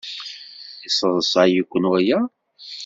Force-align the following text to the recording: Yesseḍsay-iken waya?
Yesseḍsay-iken 0.83 1.83
waya? 1.91 2.19